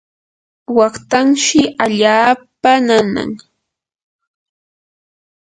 waqtanshi 0.77 1.61
allaapa 1.83 2.71
nanan. 2.87 3.31